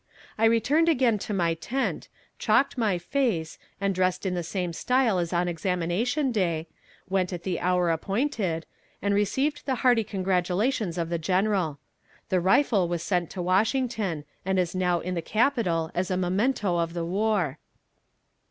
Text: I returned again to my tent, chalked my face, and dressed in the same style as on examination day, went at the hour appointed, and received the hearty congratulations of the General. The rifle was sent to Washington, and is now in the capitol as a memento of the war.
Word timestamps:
I 0.35 0.45
returned 0.45 0.89
again 0.89 1.19
to 1.19 1.31
my 1.31 1.53
tent, 1.53 2.07
chalked 2.39 2.75
my 2.75 2.97
face, 2.97 3.59
and 3.79 3.93
dressed 3.93 4.25
in 4.25 4.33
the 4.33 4.41
same 4.41 4.73
style 4.73 5.19
as 5.19 5.31
on 5.31 5.47
examination 5.47 6.31
day, 6.31 6.65
went 7.07 7.31
at 7.31 7.43
the 7.43 7.59
hour 7.59 7.91
appointed, 7.91 8.65
and 8.99 9.13
received 9.13 9.67
the 9.67 9.75
hearty 9.85 10.03
congratulations 10.03 10.97
of 10.97 11.09
the 11.09 11.19
General. 11.19 11.77
The 12.29 12.39
rifle 12.39 12.87
was 12.87 13.03
sent 13.03 13.29
to 13.29 13.43
Washington, 13.43 14.25
and 14.43 14.57
is 14.57 14.73
now 14.73 15.01
in 15.01 15.13
the 15.13 15.21
capitol 15.21 15.91
as 15.93 16.09
a 16.09 16.17
memento 16.17 16.77
of 16.79 16.93
the 16.95 17.05
war. 17.05 17.59